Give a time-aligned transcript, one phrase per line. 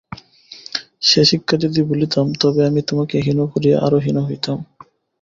[1.01, 4.57] সে শিক্ষা যদি ভুলিতাম, তবে আমি তোমাকে হীন করিয়া আরো হীন হইতাম।